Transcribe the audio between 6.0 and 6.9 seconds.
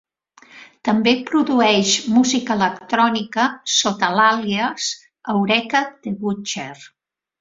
the Butcher.